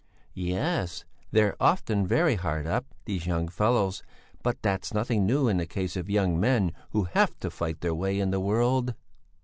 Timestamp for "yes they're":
0.33-1.55